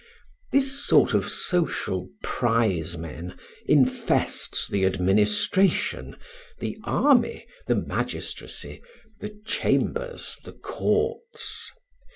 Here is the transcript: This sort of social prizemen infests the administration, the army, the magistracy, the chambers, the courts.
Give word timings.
This 0.51 0.83
sort 0.83 1.13
of 1.13 1.29
social 1.29 2.09
prizemen 2.23 3.37
infests 3.67 4.67
the 4.67 4.83
administration, 4.83 6.15
the 6.57 6.79
army, 6.85 7.45
the 7.67 7.75
magistracy, 7.75 8.81
the 9.19 9.39
chambers, 9.45 10.37
the 10.43 10.53
courts. 10.53 11.71